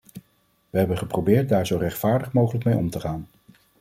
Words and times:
We 0.69 0.77
hebben 0.77 0.97
geprobeerd 0.97 1.49
daar 1.49 1.67
zo 1.67 1.77
rechtvaardig 1.77 2.33
mogelijk 2.33 2.65
mee 2.65 2.77
om 2.77 2.89
te 2.89 2.99
gaan. 2.99 3.27